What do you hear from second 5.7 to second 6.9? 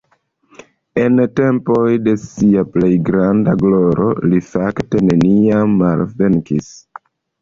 malvenkis.